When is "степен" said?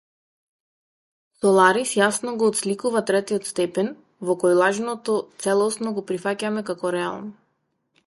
3.51-3.93